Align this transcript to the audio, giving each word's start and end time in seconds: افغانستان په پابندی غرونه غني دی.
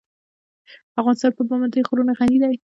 افغانستان 0.99 1.31
په 1.35 1.43
پابندی 1.49 1.81
غرونه 1.87 2.11
غني 2.19 2.37
دی. 2.43 2.55